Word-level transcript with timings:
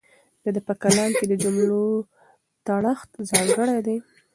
د 0.43 0.45
ده 0.55 0.61
په 0.67 0.73
کلام 0.83 1.11
کې 1.17 1.25
د 1.27 1.33
جملو 1.43 1.83
تړښت 2.65 3.11
ځانګړی 3.29 3.77
دی. 3.87 3.97